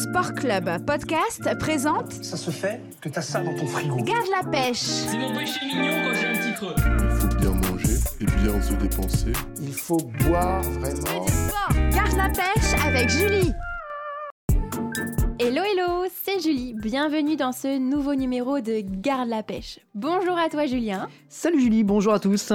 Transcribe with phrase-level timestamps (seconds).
[0.00, 3.96] Sport Club Podcast présente Ça se fait que t'as ça dans ton frigo.
[3.96, 4.78] Garde la pêche.
[4.78, 6.74] C'est mon péché mignon quand j'ai un petit creux.
[6.78, 9.32] Il faut bien manger et bien se dépenser.
[9.60, 11.26] Il faut boire vraiment.
[11.90, 13.52] Garde la pêche avec Julie.
[15.38, 16.72] Hello hello, c'est Julie.
[16.72, 19.80] Bienvenue dans ce nouveau numéro de Garde la pêche.
[19.94, 21.10] Bonjour à toi Julien.
[21.28, 22.50] Salut Julie, bonjour à tous.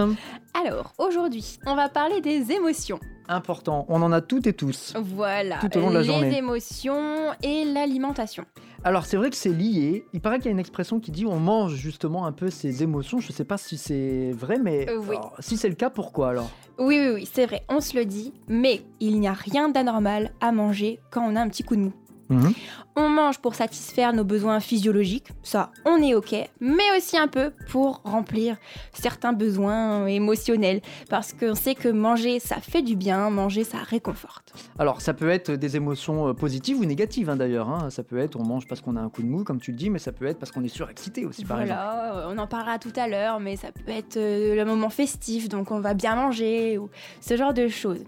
[0.56, 3.00] Alors, aujourd'hui, on va parler des émotions.
[3.28, 4.94] Important, on en a toutes et tous.
[5.02, 6.38] Voilà, Tout au long de la les journée.
[6.38, 8.46] émotions et l'alimentation.
[8.84, 10.06] Alors c'est vrai que c'est lié.
[10.14, 12.84] Il paraît qu'il y a une expression qui dit on mange justement un peu ses
[12.84, 13.20] émotions.
[13.20, 15.16] Je sais pas si c'est vrai, mais Euh, oui.
[15.16, 16.52] alors, si c'est le cas, pourquoi alors?
[16.78, 20.32] Oui, oui, oui, c'est vrai, on se le dit, mais il n'y a rien d'anormal
[20.42, 21.94] à manger quand on a un petit coup de mou.
[22.30, 22.54] Mhm.
[22.98, 27.52] On mange pour satisfaire nos besoins physiologiques, ça on est ok, mais aussi un peu
[27.70, 28.56] pour remplir
[28.94, 34.54] certains besoins émotionnels, parce qu'on sait que manger ça fait du bien, manger ça réconforte.
[34.80, 37.70] Alors ça peut être des émotions euh, positives ou négatives hein, d'ailleurs.
[37.70, 37.90] hein.
[37.90, 39.78] Ça peut être on mange parce qu'on a un coup de mou, comme tu le
[39.78, 41.80] dis, mais ça peut être parce qu'on est surexcité aussi par exemple.
[41.82, 44.90] Voilà, euh, on en parlera tout à l'heure, mais ça peut être euh, le moment
[44.90, 46.90] festif, donc on va bien manger, ou
[47.22, 48.04] ce genre de choses.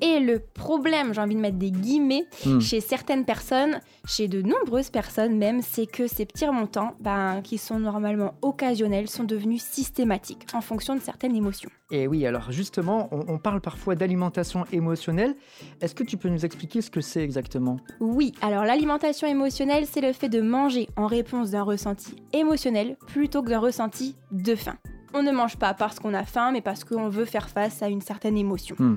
[0.00, 2.58] Et le problème, j'ai envie de mettre des guillemets, Hmm.
[2.60, 3.61] chez certaines personnes,
[4.06, 9.08] chez de nombreuses personnes même, c'est que ces petits remontants, ben, qui sont normalement occasionnels,
[9.08, 11.70] sont devenus systématiques en fonction de certaines émotions.
[11.90, 15.34] Et oui, alors justement, on, on parle parfois d'alimentation émotionnelle.
[15.80, 17.76] Est-ce que tu peux nous expliquer ce que c'est exactement?
[18.00, 23.42] Oui, alors l'alimentation émotionnelle, c'est le fait de manger en réponse d'un ressenti émotionnel plutôt
[23.42, 24.76] que d'un ressenti de faim.
[25.14, 27.88] On ne mange pas parce qu'on a faim, mais parce qu'on veut faire face à
[27.88, 28.76] une certaine émotion.
[28.78, 28.96] Hmm.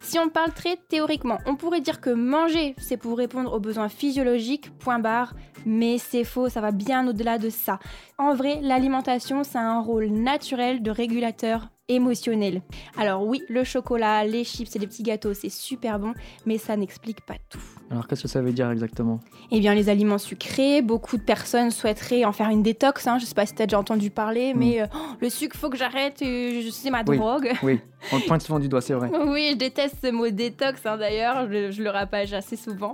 [0.00, 3.88] Si on parle très théoriquement, on pourrait dire que manger, c'est pour répondre aux besoins
[3.88, 5.34] physiologiques, point barre,
[5.64, 7.78] mais c'est faux, ça va bien au-delà de ça.
[8.18, 12.62] En vrai, l'alimentation, ça a un rôle naturel de régulateur émotionnel.
[12.96, 16.14] Alors oui, le chocolat, les chips et les petits gâteaux, c'est super bon,
[16.44, 17.60] mais ça n'explique pas tout.
[17.90, 19.20] Alors qu'est-ce que ça veut dire exactement?
[19.52, 23.06] Eh bien, les aliments sucrés, beaucoup de personnes souhaiteraient en faire une détox.
[23.06, 23.18] Hein.
[23.18, 25.70] Je sais pas si tu as déjà entendu parler, mais euh, oh, le sucre, faut
[25.70, 27.16] que j'arrête, euh, je- c'est ma Oui.
[27.16, 27.52] drogue.
[27.62, 27.78] Oui,
[28.12, 29.10] on le pointe souvent du doigt, c'est vrai.
[29.28, 32.92] Oui, je déteste ce mot détox hein, d'ailleurs, je, je le rapage assez souvent.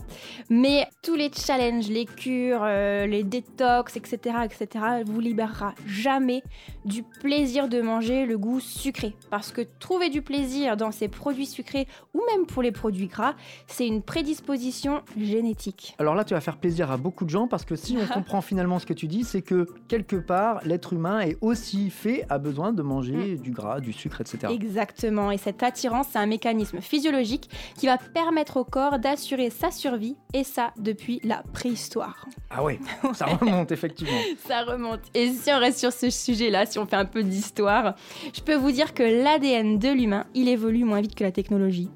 [0.50, 6.42] Mais tous les challenges, les cures, euh, les détox, etc., etc., vous libérera jamais
[6.84, 9.14] du plaisir de manger le goût sucré.
[9.30, 13.34] Parce que trouver du plaisir dans ces produits sucrés ou même pour les produits gras,
[13.66, 14.81] c'est une prédisposition
[15.18, 15.94] génétique.
[15.98, 18.40] Alors là, tu vas faire plaisir à beaucoup de gens parce que si on comprend
[18.40, 22.38] finalement ce que tu dis, c'est que quelque part, l'être humain est aussi fait, a
[22.38, 24.52] besoin de manger du gras, du sucre, etc.
[24.52, 29.70] Exactement, et cette attirance, c'est un mécanisme physiologique qui va permettre au corps d'assurer sa
[29.70, 32.26] survie, et ça depuis la préhistoire.
[32.50, 32.78] Ah ouais,
[33.14, 34.12] ça remonte effectivement.
[34.46, 35.00] Ça remonte.
[35.14, 37.94] Et si on reste sur ce sujet-là, si on fait un peu d'histoire,
[38.34, 41.88] je peux vous dire que l'ADN de l'humain, il évolue moins vite que la technologie.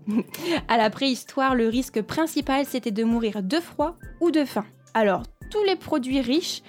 [0.68, 4.66] à la préhistoire, le risque principal, c'était de mourir de froid ou de faim.
[4.92, 6.62] Alors, tous les produits riches,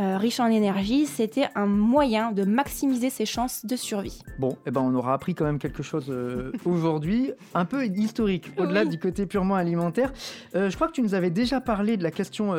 [0.00, 4.18] euh, riches en énergie, c'était un moyen de maximiser ses chances de survie.
[4.40, 8.50] Bon, eh ben on aura appris quand même quelque chose euh, aujourd'hui, un peu historique,
[8.58, 8.88] au-delà Oui.
[8.88, 10.12] du côté purement alimentaire.
[10.56, 12.54] Euh, je crois que tu nous avais déjà parlé de la question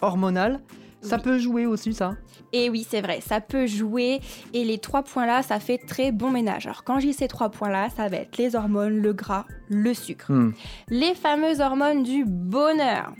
[0.00, 0.60] hormonale.
[1.04, 1.22] Ça Oui.
[1.22, 2.12] peut jouer aussi, ça
[2.52, 4.20] Et oui, c'est vrai, ça peut jouer.
[4.52, 6.66] Et les trois points-là, ça fait très bon ménage.
[6.66, 10.32] Alors, quand j'ai ces trois points-là, ça va être les hormones, le gras, le sucre.
[10.32, 10.52] Hmm.
[10.88, 13.12] les fameuses hormones du bonheur.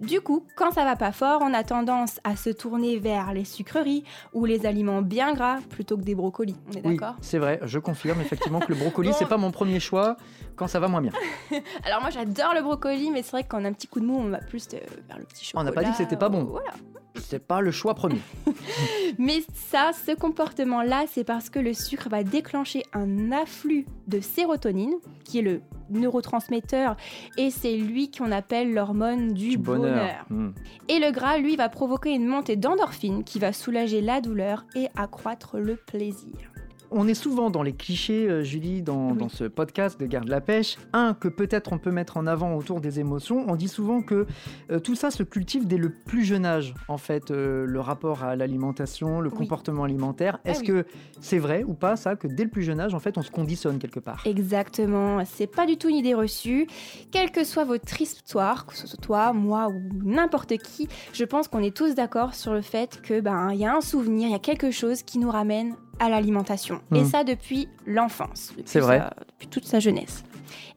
[0.00, 3.44] Du coup, quand ça va pas fort, on a tendance à se tourner vers les
[3.44, 6.56] sucreries ou les aliments bien gras plutôt que des brocolis.
[6.68, 7.14] On est Oui, d'accord?
[7.20, 9.14] c'est vrai, je confirme effectivement que le brocoli, Bon.
[9.16, 10.16] c'est pas mon premier choix
[10.56, 11.12] quand ça va moins bien.
[11.84, 14.00] Alors moi j'adore le brocoli, mais c'est vrai que quand on a un petit coup
[14.00, 15.64] de mou, on va plus vers le petit On chocolat.
[15.70, 16.44] n'a pas dit que c'était pas bon.
[16.50, 16.72] Voilà.
[17.16, 18.20] C'est pas le choix premier.
[19.18, 24.94] Mais ça, ce comportement-là, c'est parce que le sucre va déclencher un afflux de sérotonine,
[25.24, 26.96] qui est le neurotransmetteur,
[27.36, 29.94] et c'est lui qu'on appelle l'hormone du, Du bonheur.
[29.94, 30.26] bonheur.
[30.30, 30.52] Hmm.
[30.88, 34.88] Et le gras, lui, va provoquer une montée d'endorphine qui va soulager la douleur et
[34.96, 36.51] accroître le plaisir.
[36.94, 39.18] On est souvent dans les clichés, euh, Julie, dans, Oui.
[39.18, 40.76] dans ce podcast de Garde la pêche.
[40.92, 43.44] Un, que peut-être on peut mettre en avant autour des émotions.
[43.48, 44.26] On dit souvent que
[44.70, 48.24] euh, tout ça se cultive dès le plus jeune âge, en fait, euh, le rapport
[48.24, 49.36] à l'alimentation, le Oui.
[49.38, 50.38] comportement alimentaire.
[50.44, 50.66] Ah Est-ce oui.
[50.66, 50.86] que
[51.20, 53.30] c'est vrai ou pas, ça, que dès le plus jeune âge, en fait, on se
[53.30, 54.22] conditionne quelque part?
[54.26, 56.66] Exactement, c'est pas du tout une idée reçue.
[57.10, 61.48] Quelle que soit votre histoire, que ce soit toi, moi ou n'importe qui, je pense
[61.48, 64.32] qu'on est tous d'accord sur le fait que ben il y a un souvenir, il
[64.32, 66.80] y a quelque chose qui nous ramène à l'alimentation.
[66.94, 67.04] Et Mm.
[67.06, 68.98] ça depuis l'enfance, C'est vrai.
[68.98, 70.24] sa- depuis toute sa jeunesse.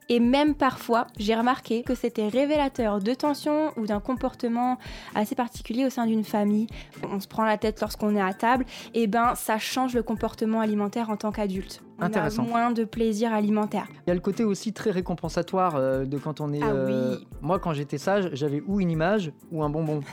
[0.07, 4.77] Et même parfois, j'ai remarqué que c'était révélateur de tension ou d'un comportement
[5.15, 6.67] assez particulier au sein d'une famille.
[7.11, 10.59] On se prend la tête lorsqu'on est à table, et ben ça change le comportement
[10.61, 11.81] alimentaire en tant qu'adulte.
[11.97, 12.43] On a Intéressant.
[12.43, 13.87] moins de plaisir alimentaire.
[14.05, 16.59] Il y a le côté aussi très récompensatoire euh, de quand on est.
[16.61, 17.27] Ah euh, oui.
[17.41, 20.01] Moi, quand j'étais sage, j'avais ou une image ou un bonbon.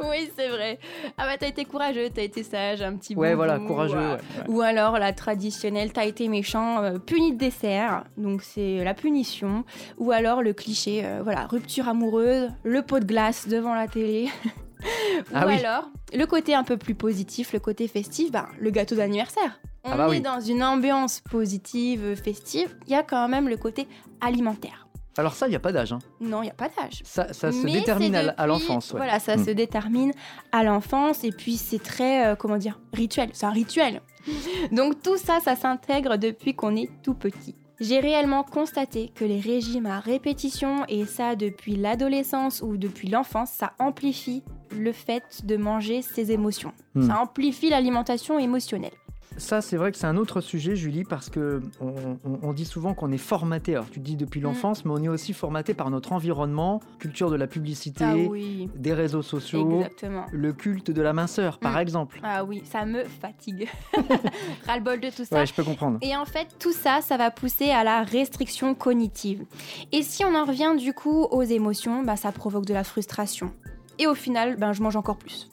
[0.00, 0.78] Oui, c'est vrai.
[1.16, 3.96] Ah bah t'as été courageux, t'as été sage, un petit Ouais, bonbon, voilà, courageux.
[3.96, 4.48] ouais, ouais.
[4.48, 9.64] Ou alors la traditionnelle, t'as été méchant, euh, puni de dessert, donc c'est la punition.
[9.98, 14.28] Ou alors le cliché, euh, voilà, rupture amoureuse, le pot de glace devant la télé.
[14.44, 15.54] Ou Ah oui.
[15.64, 19.58] alors le côté un peu plus positif, le côté festif, ben, le gâteau d'anniversaire.
[19.86, 20.20] On Ah bah est oui.
[20.20, 23.86] dans une ambiance positive, festive, il y a quand même le côté
[24.20, 24.82] alimentaire.
[25.18, 25.92] Alors ça, il n'y a pas d'âge.
[25.92, 25.98] hein.
[26.20, 27.00] Non, il n'y a pas d'âge.
[27.04, 28.92] Ça, ça se détermine à, l'enfance.
[28.92, 28.98] ouais.
[28.98, 29.44] Voilà, ça Mm.
[29.46, 30.12] se détermine
[30.52, 33.30] à l'enfance et puis c'est très, euh, comment dire, rituel.
[33.32, 34.02] C'est un rituel.
[34.72, 37.54] Donc tout ça, ça s'intègre depuis qu'on est tout petit.
[37.80, 43.50] J'ai réellement constaté que les régimes à répétition, et ça depuis l'adolescence ou depuis l'enfance,
[43.50, 46.72] ça amplifie le fait de manger ses émotions.
[46.94, 47.06] Hmm.
[47.08, 48.92] Ça amplifie l'alimentation émotionnelle.
[49.38, 52.64] Ça, c'est vrai que c'est un autre sujet, Julie, parce que on, on- on dit
[52.64, 53.74] souvent qu'on est formaté.
[53.74, 54.44] Alors, tu dis depuis Mm.
[54.44, 58.70] l'enfance, mais on est aussi formaté par notre environnement, culture de la publicité, Ah oui,
[58.74, 60.24] des réseaux sociaux, exactement.
[60.32, 61.78] le culte de la minceur, par Mm.
[61.80, 62.20] exemple.
[62.22, 63.68] Ah oui, ça me fatigue.
[64.66, 65.36] Ras-le-bol de tout ça.
[65.36, 65.98] Ouais, je peux comprendre.
[66.02, 69.44] Et en fait, tout ça, ça va pousser à la restriction cognitive.
[69.92, 73.52] Et si on en revient du coup aux émotions, bah, ça provoque de la frustration.
[73.98, 75.48] Et au final, ben, je mange encore plus.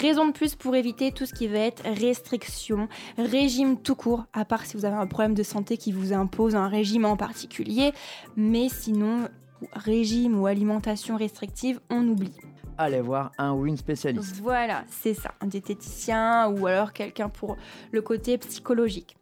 [0.00, 4.44] Raison de plus pour éviter tout ce qui va être restriction, régime tout court, à
[4.44, 7.92] part si vous avez un problème de santé qui vous impose un régime en particulier.
[8.36, 9.28] Mais sinon,
[9.72, 12.36] régime ou alimentation restrictive, on oublie.
[12.76, 14.36] Allez voir un ou une spécialiste.
[14.40, 17.56] Voilà, c'est ça, un diététicien ou alors quelqu'un pour
[17.90, 19.16] le côté psychologique.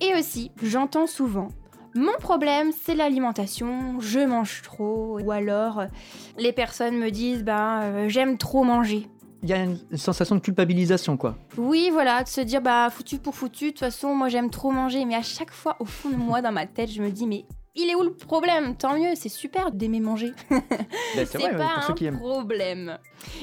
[0.00, 1.48] Et aussi, j'entends souvent
[1.96, 5.18] mon problème, c'est l'alimentation, je mange trop.
[5.20, 5.86] Ou alors,
[6.38, 9.08] les personnes me disent, ben, euh, j'aime trop manger.
[9.42, 11.36] Il y a une sensation de culpabilisation, quoi.
[11.56, 14.70] Oui, voilà, de se dire, bah, foutu pour foutu, de toute façon, moi j'aime trop
[14.70, 15.04] manger.
[15.04, 17.46] Mais à chaque fois, au fond de moi, dans ma tête, je me dis, mais
[17.74, 18.76] il est où le problème?
[18.76, 20.32] Tant mieux, c'est super d'aimer manger.
[21.16, 22.98] Ben, c'est pas pour ceux un qui problème.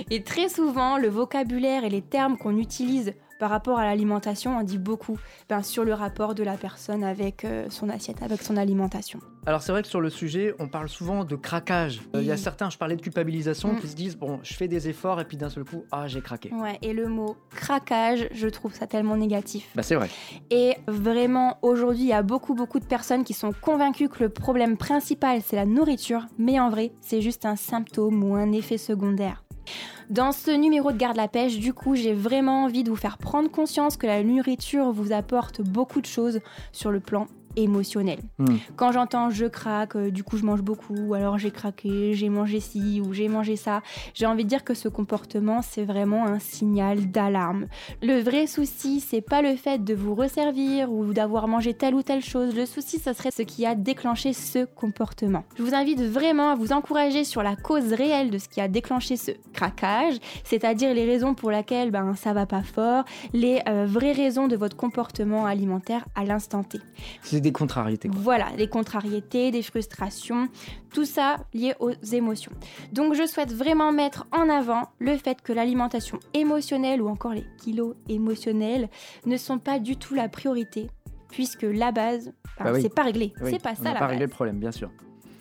[0.10, 4.64] Et très souvent, le vocabulaire et les termes qu'on utilise par rapport à l'alimentation en
[4.64, 5.18] dit beaucoup
[5.50, 9.20] ben, sur le rapport de la personne avec euh, son assiette, avec son alimentation.
[9.46, 12.02] Alors c'est vrai que sur le sujet, on parle souvent de craquage.
[12.16, 13.80] Euh, Il y a certains, je parlais de culpabilisation, Mm.
[13.80, 16.22] qui se disent bon, je fais des efforts et puis d'un seul coup, ah j'ai
[16.22, 16.52] craqué.
[16.54, 19.70] Ouais, et le mot craquage, je trouve ça tellement négatif.
[19.76, 20.10] Bah c'est vrai.
[20.52, 24.30] Et vraiment, aujourd'hui, il y a beaucoup, beaucoup de personnes qui sont convaincues que le
[24.30, 28.78] problème principal, c'est la nourriture, mais en vrai, c'est juste un symptôme ou un effet
[28.78, 29.44] secondaire.
[30.10, 33.18] Dans ce numéro de Garde la pêche, du coup, j'ai vraiment envie de vous faire
[33.18, 36.40] prendre conscience que la nourriture vous apporte beaucoup de choses
[36.72, 38.20] sur le plan émotionnel.
[38.40, 38.56] Hmm.
[38.76, 42.30] Quand j'entends je craque, euh, du coup je mange beaucoup, ou alors j'ai craqué, j'ai
[42.30, 43.82] mangé ci ou j'ai mangé ça,
[44.14, 47.68] j'ai envie de dire que ce comportement c'est vraiment un signal d'alarme.
[48.02, 52.04] Le vrai souci, c'est pas le fait de vous resservir ou d'avoir mangé telle ou
[52.04, 52.56] telle chose.
[52.56, 55.44] Le souci, ce serait ce qui a déclenché ce comportement.
[55.58, 58.68] Je vous invite vraiment à vous encourager sur la cause réelle de ce qui a
[58.68, 63.04] déclenché ce craquage, c'est-à-dire les raisons pour lesquelles ben, ça va pas fort,
[63.34, 66.80] les euh, vraies raisons de votre comportement alimentaire à l'instant T.
[67.22, 68.08] C'est des contrariétés.
[68.10, 68.18] quoi.
[68.22, 70.48] Voilà, des contrariétés, des frustrations,
[70.94, 72.52] tout ça lié aux émotions.
[72.94, 77.46] Donc je souhaite vraiment mettre en avant le fait que l'alimentation émotionnelle ou encore les
[77.58, 78.90] kilos émotionnels
[79.26, 80.90] ne sont pas du tout la priorité,
[81.30, 82.82] puisque la base, Bah oui.
[82.82, 83.34] c'est pas réglé.
[83.42, 84.10] Oui, c'est pas on ça n'a la pas base.
[84.12, 84.90] réglé le problème, bien sûr.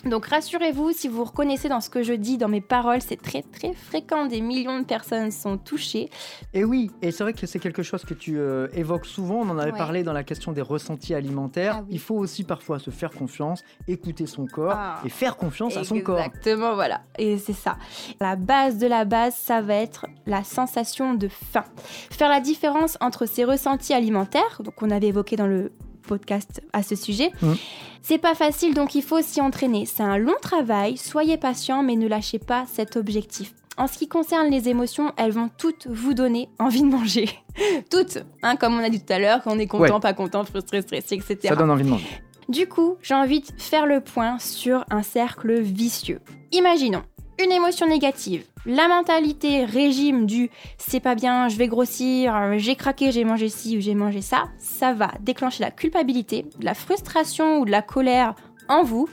[0.07, 3.43] Donc rassurez-vous, si vous reconnaissez dans ce que je dis, dans mes paroles, c'est très
[3.43, 6.11] très fréquent, des millions de personnes sont touchées.
[6.55, 9.49] Et oui, et c'est vrai que c'est quelque chose que tu euh, évoques souvent, on
[9.51, 9.79] en avait Ouais.
[9.79, 11.75] parlé dans la question des ressentis alimentaires.
[11.79, 11.89] Ah oui.
[11.95, 15.01] Il faut aussi parfois se faire confiance, écouter son corps Ah.
[15.05, 16.19] et faire confiance à son corps.
[16.21, 17.01] Exactement, voilà.
[17.19, 17.77] Et c'est ça.
[18.21, 21.65] La base de la base, ça va être la sensation de faim.
[22.11, 25.73] Faire la différence entre ces ressentis alimentaires, donc on avait évoqué dans le
[26.07, 27.31] podcast à ce sujet.
[27.43, 27.57] Mhm.
[28.03, 29.85] C'est pas facile, donc il faut s'y entraîner.
[29.85, 33.53] C'est un long travail, soyez patient, mais ne lâchez pas cet objectif.
[33.79, 37.29] En ce qui concerne les émotions, elles vont toutes vous donner envie de manger.
[37.91, 40.01] toutes, hein, comme on a dit tout à l'heure, qu'on est content, Ouais.
[40.01, 41.39] pas content, frustré, stressé, etc.
[41.49, 42.07] Ça donne envie de manger.
[42.49, 46.21] Du coup, j'ai envie de faire le point sur un cercle vicieux.
[46.53, 47.03] Imaginons
[47.43, 52.77] une émotion négative, la mentalité régime du c'est pas bien, je vais grossir, euh, j'ai
[52.77, 57.59] craqué, j'ai mangé ci ou j'ai mangé ça, ça va déclencher la culpabilité, la frustration
[57.59, 58.35] ou de la colère
[58.69, 59.09] en vous.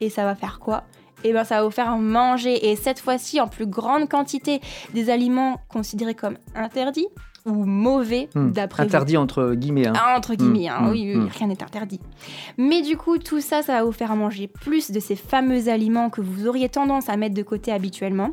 [0.00, 0.84] Et ça va faire quoi?
[1.24, 4.60] Eh bien, ça va vous faire manger, et cette fois-ci en plus grande quantité,
[4.92, 7.06] des aliments considérés comme interdits.
[7.46, 8.50] Ou mauvais Hmm.
[8.52, 8.88] d'après vous.
[8.88, 9.86] Interdit entre guillemets.
[9.88, 9.92] hein.
[9.96, 12.00] Ah, entre guillemets, Mm, hein, mm, oui, oui, rien n'est interdit.
[12.58, 16.10] Mais du coup, tout ça, ça va vous faire manger plus de ces fameux aliments
[16.10, 18.30] que vous auriez tendance à mettre de côté habituellement.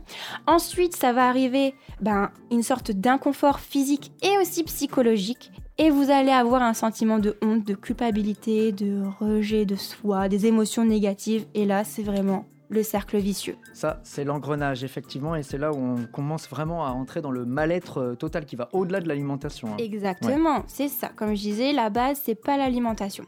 [0.47, 5.51] Ensuite, ça va arriver ben, une sorte d'inconfort physique et aussi psychologique.
[5.77, 10.45] Et vous allez avoir un sentiment de honte, de culpabilité, de rejet de soi, des
[10.45, 11.45] émotions négatives.
[11.55, 13.57] Et là, c'est vraiment le cercle vicieux.
[13.73, 17.45] Ça, c'est l'engrenage, effectivement, et c'est là où on commence vraiment à entrer dans le
[17.45, 19.69] mal-être euh, total qui va au-delà de l'alimentation.
[19.73, 19.77] hein.
[19.79, 21.09] Exactement, c'est ça.
[21.15, 23.25] Comme je disais, la base, c'est pas l'alimentation.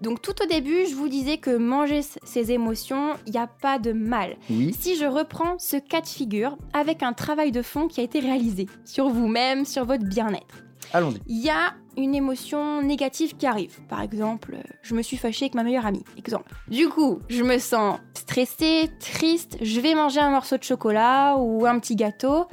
[0.00, 3.78] Donc tout au début, je vous disais que manger ses émotions, il n'y a pas
[3.78, 4.36] de mal.
[4.48, 8.04] Oui, Si je reprends ce cas de figure avec un travail de fond qui a
[8.04, 10.62] été réalisé sur vous-même, sur votre bien-être.
[10.92, 11.20] allons-y.
[11.26, 13.80] Il y a une émotion négative qui arrive.
[13.88, 16.04] Par exemple, euh, je me suis fâchée avec ma meilleure amie.
[16.16, 16.52] Exemple.
[16.68, 21.66] Du coup, je me sens stressée, triste, je vais manger un morceau de chocolat ou
[21.66, 22.46] un petit gâteau.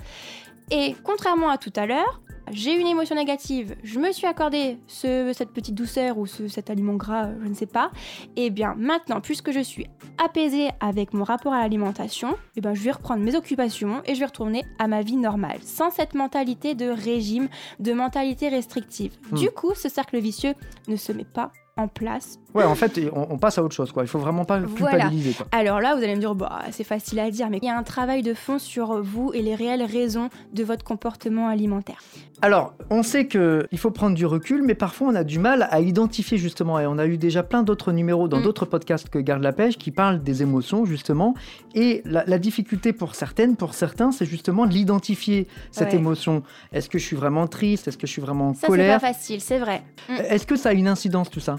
[0.69, 2.21] Et contrairement à tout à l'heure,
[2.51, 6.70] j'ai une émotion négative, je me suis accordé ce- cette petite douceur ou ce- cet
[6.70, 7.91] aliment gras, je ne sais pas.
[8.36, 12.81] Et bien maintenant, puisque je suis apaisée avec mon rapport à l'alimentation, et ben je
[12.81, 16.75] vais reprendre mes occupations et je vais retourner à ma vie normale, sans cette mentalité
[16.75, 17.48] de régime,
[17.79, 19.17] de mentalité restrictive.
[19.31, 19.38] Hmm.
[19.38, 20.53] Du coup, ce cercle vicieux
[20.88, 21.51] ne se met pas
[21.82, 24.04] en place Ouais, en fait, on, on passe à autre chose, quoi.
[24.04, 24.98] Il faut vraiment pas Voilà.
[24.98, 25.46] culpabiliser, quoi.
[25.54, 27.78] alors là, vous allez me dire, bah, c'est facile à dire, mais il y a
[27.78, 32.02] un travail de fond sur vous et les réelles raisons de votre comportement alimentaire.
[32.42, 35.68] Alors, on sait que il faut prendre du recul, mais parfois on a du mal
[35.70, 36.80] à identifier justement.
[36.80, 38.44] Et on a eu déjà plein d'autres numéros dans Mm.
[38.44, 41.36] d'autres podcasts que Garde la pêche qui parlent des émotions justement.
[41.76, 45.96] Et la, la difficulté pour certaines, pour certains, c'est justement de l'identifier cette Ouais.
[46.00, 46.42] émotion.
[46.74, 47.88] Est-ce que je suis vraiment triste?
[47.88, 49.00] Est-ce que je suis vraiment en Ça, c'est colère?
[49.00, 49.84] pas facile, c'est vrai.
[50.10, 51.58] Est-ce que ça a une incidence tout ça?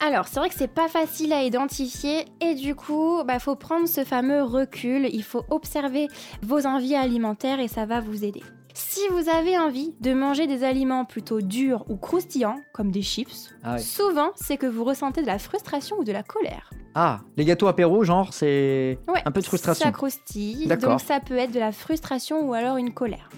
[0.00, 3.86] Alors, c'est vrai que c'est pas facile à identifier et du coup, il faut prendre
[3.86, 6.08] ce fameux recul, il faut observer
[6.42, 8.42] vos envies alimentaires et ça va vous aider.
[8.74, 13.50] Si vous avez envie de manger des aliments plutôt durs ou croustillants, comme des chips,
[13.62, 13.78] Ah ouais.
[13.78, 16.70] souvent c'est que vous ressentez de la frustration ou de la colère.
[16.94, 19.84] Ah, les gâteaux apéro, genre, c'est Ouais, un peu de frustration.
[19.86, 23.30] Ça croustille, donc ça peut être de la frustration ou alors une colère.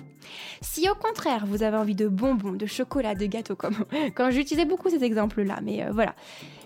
[0.60, 4.66] Si au contraire vous avez envie de bonbons, de chocolat, de gâteaux, comme quand j'utilisais
[4.66, 6.14] beaucoup ces exemples-là, mais euh, voilà,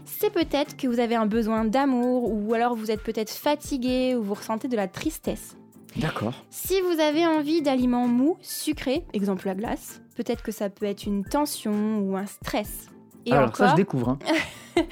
[0.04, 4.22] c'est peut-être que vous avez un besoin d'amour ou alors vous êtes peut-être fatigué ou
[4.22, 5.56] vous ressentez de la tristesse.
[5.96, 6.44] D'accord.
[6.50, 11.06] Si vous avez envie d'aliments mous, sucrés, exemple la glace, peut-être que ça peut être
[11.06, 12.88] une tension ou un stress.
[13.26, 14.08] Et Alors ça, je encore, découvre.
[14.10, 14.18] hein.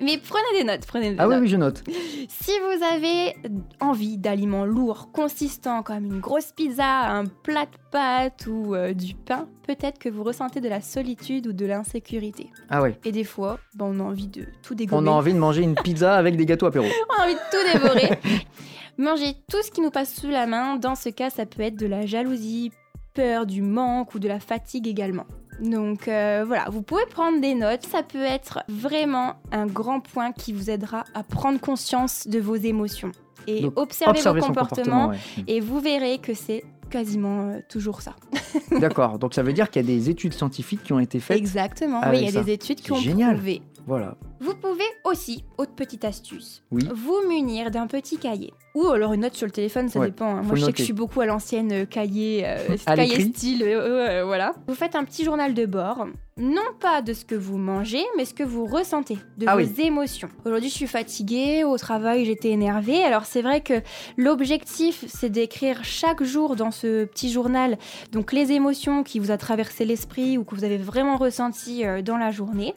[0.00, 1.42] mais prenez des notes, prenez des Ah oui, notes.
[1.42, 1.82] oui, je note.
[2.28, 3.34] Si vous avez
[3.80, 9.14] envie d'aliments lourds, consistants, comme une grosse pizza, un plat de pâtes ou euh, du
[9.14, 12.50] pain, peut-être que vous ressentez de la solitude ou de l'insécurité.
[12.70, 12.98] Ah ouais.
[13.04, 15.08] Et des fois, ben, on a envie de tout dégommer.
[15.08, 16.86] On a envie de manger une pizza avec des gâteaux apéro.
[16.86, 18.18] On a envie de tout dévorer.
[18.98, 21.76] Manger tout ce qui nous passe sous la main, dans ce cas, ça peut être
[21.76, 22.70] de la jalousie,
[23.14, 25.24] peur du manque ou de la fatigue également.
[25.62, 30.32] Donc euh, voilà, vous pouvez prendre des notes, ça peut être vraiment un grand point
[30.32, 33.12] qui vous aidera à prendre conscience de vos émotions
[33.46, 35.08] et Donc, observer Observer vos comportements comportement.
[35.38, 35.44] ouais.
[35.46, 38.14] et vous verrez que c'est quasiment euh, toujours ça.
[38.80, 39.18] D'accord.
[39.18, 41.38] Donc ça veut dire qu'il y a des études scientifiques qui ont été faites.
[41.38, 42.42] Exactement, oui, il y a ça.
[42.42, 43.36] des études qui ont génial.
[43.36, 43.62] prouvé.
[43.86, 44.16] Voilà.
[44.42, 46.82] Vous pouvez aussi, autre petite astuce, Oui.
[46.92, 48.52] vous munir d'un petit cahier.
[48.74, 50.26] Ou alors une note sur le téléphone, ça Ouais, dépend.
[50.36, 50.42] hein.
[50.42, 54.24] Moi, je sais que je suis beaucoup à l'ancienne euh, cahier, euh, cahier style, euh,
[54.24, 54.54] voilà.
[54.66, 56.06] Vous faites un petit journal de bord,
[56.38, 59.62] non pas de ce que vous mangez, mais ce que vous ressentez, de Ah vos
[59.62, 59.70] oui.
[59.84, 60.28] émotions.
[60.44, 63.02] Aujourd'hui, je suis fatiguée, au travail, j'étais énervée.
[63.04, 63.74] Alors, c'est vrai que
[64.16, 67.76] l'objectif, c'est d'écrire chaque jour dans ce petit journal,
[68.12, 72.00] donc les émotions qui vous a traversé l'esprit ou que vous avez vraiment ressenti euh,
[72.02, 72.74] dans la journée.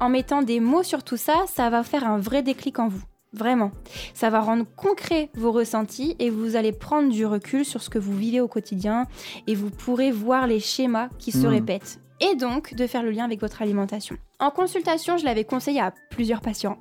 [0.00, 3.02] En mettant des mots sur tout ça, ça va faire un vrai déclic en vous.
[3.32, 3.70] Vraiment.
[4.14, 7.98] Ça va rendre concret vos ressentis et vous allez prendre du recul sur ce que
[7.98, 9.06] vous vivez au quotidien
[9.46, 11.46] et vous pourrez voir les schémas qui se Mhm.
[11.48, 12.00] répètent.
[12.20, 14.16] Et donc de faire le lien avec votre alimentation.
[14.38, 16.78] En consultation, je l'avais conseillé à plusieurs patients.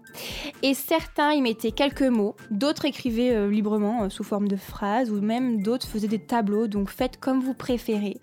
[0.61, 5.11] Et certains y mettaient quelques mots, d'autres écrivaient euh, librement euh, sous forme de phrases
[5.11, 6.67] ou même d'autres faisaient des tableaux.
[6.67, 8.17] Donc faites comme vous préférez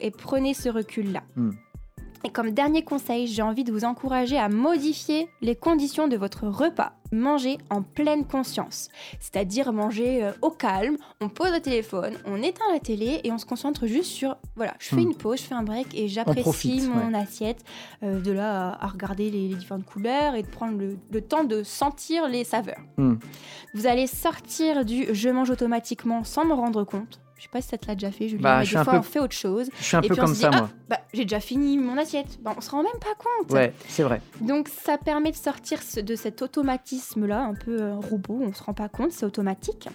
[0.00, 1.22] et prenez ce recul-là.
[1.36, 1.52] Hmm.
[2.24, 6.46] Et comme dernier conseil, j'ai envie de vous encourager à modifier les conditions de votre
[6.46, 6.94] repas.
[7.12, 8.88] Manger en pleine conscience,
[9.20, 13.38] c'est-à-dire manger euh, au calme, on pose le téléphone, on éteint la télé et on
[13.38, 15.10] se concentre juste sur, voilà, je fais Hmm.
[15.10, 17.62] une pause, je fais un break et j'apprécie mon assiette,
[18.02, 21.20] euh, de là à, à regarder les, les différentes couleurs et de prendre le, le
[21.20, 22.80] temps de sentir les saveurs.
[22.96, 23.14] Hmm.
[23.74, 27.20] Vous allez sortir du je mange automatiquement sans me rendre compte.
[27.36, 28.92] Je sais pas si ça te l'a déjà fait, Julien, Bah, mais je des fois
[28.94, 29.68] peu- on fait autre chose.
[29.78, 30.70] Je suis un Et peu puis on comme se ça, moi.
[30.72, 32.38] Ah, bah, j'ai déjà fini mon assiette.
[32.40, 33.50] Bah, on se rend même pas compte.
[33.52, 34.22] Ouais, c'est vrai.
[34.40, 36.40] Donc ça permet de sortir de cet
[37.04, 39.88] automatisme-là, un peu euh, robot, on se rend pas compte, c'est automatique.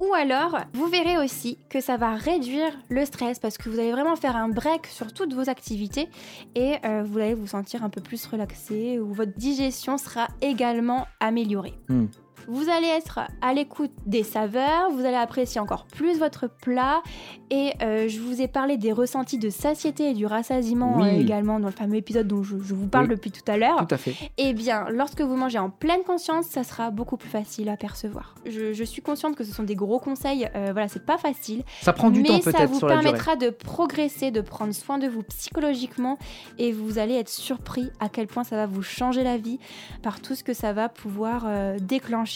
[0.00, 3.92] Ou alors, vous verrez aussi que ça va réduire le stress parce que vous allez
[3.92, 6.08] vraiment faire un break sur toutes vos activités
[6.56, 11.06] et euh, vous allez vous sentir un peu plus relaxé ou votre digestion sera également
[11.20, 11.74] améliorée.
[11.88, 12.06] Hmm.
[12.48, 17.02] Vous allez être à l'écoute des saveurs, vous allez apprécier encore plus votre plat
[17.50, 21.08] et euh, je vous ai parlé des ressentis de satiété et du rassasiement Oui.
[21.08, 23.10] euh, également dans le fameux épisode dont je, je vous parle Oui.
[23.10, 23.86] depuis tout à l'heure.
[23.86, 24.14] Tout à fait.
[24.38, 28.34] Eh bien, lorsque vous mangez en pleine conscience, ça sera beaucoup plus facile à percevoir.
[28.46, 31.62] Je, je suis consciente que ce sont des gros conseils, euh, voilà, c'est pas facile,
[31.80, 33.04] Ça prend du mais temps ça peut-être vous sur la durée.
[33.04, 36.18] permettra de progresser, de prendre soin de vous psychologiquement
[36.58, 39.58] et vous allez être surpris à quel point ça va vous changer la vie
[40.02, 41.44] par tout ce que ça va pouvoir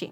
[0.01, 0.11] déclencher.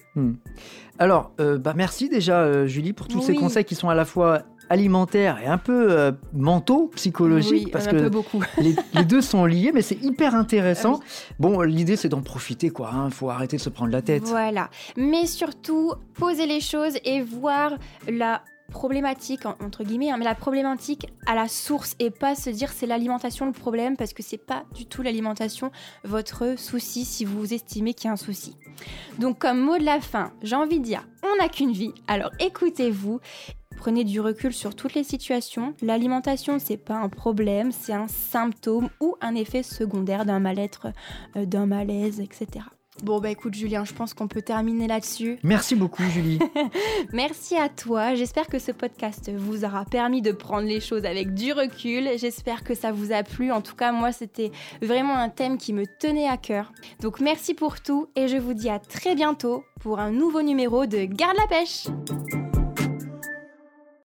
[0.99, 4.05] Alors, euh, bah merci déjà euh, Julie pour tous ces conseils qui sont à la
[4.05, 8.43] fois alimentaires et un peu euh, mentaux, psychologiques, Oui, parce que beaucoup.
[8.59, 11.01] les, les deux sont liés, mais c'est hyper intéressant.
[11.03, 12.91] Ah Bon, l'idée c'est d'en profiter, quoi.
[13.07, 14.23] Il faut arrêter de se prendre la tête.
[14.25, 14.71] Voilà.
[14.97, 17.73] Mais surtout, poser les choses et voir
[18.09, 18.43] la
[18.75, 22.73] problématique en- entre guillemets hein, mais la problématique à la source et pas se dire
[22.73, 25.71] c'est l'alimentation le problème parce que c'est pas du tout l'alimentation
[26.03, 28.57] votre souci si vous estimez qu'il y a un souci.
[29.21, 31.93] Donc comme mot de la fin, j'ai envie de dire on n'a qu'une vie.
[32.09, 33.21] Alors écoutez-vous
[33.77, 35.75] Prenez du recul sur toutes les situations.
[35.83, 40.87] L'alimentation, c'est pas un problème, c'est un symptôme ou un effet secondaire d'un mal-être,
[41.37, 42.65] euh, d'un malaise, etc.
[43.03, 45.39] Bon, bah écoute, Julien, je pense qu'on peut terminer là-dessus.
[45.43, 46.39] Merci beaucoup Julie.
[47.13, 48.15] Merci à toi.
[48.15, 52.09] J'espère que ce podcast vous aura permis de prendre les choses avec du recul.
[52.17, 53.51] J'espère que ça vous a plu.
[53.51, 56.73] En tout cas, moi, c'était vraiment un thème qui me tenait à cœur.
[57.01, 60.87] Donc, merci pour tout et je vous dis à très bientôt pour un nouveau numéro
[60.87, 61.87] de Garde la pêche.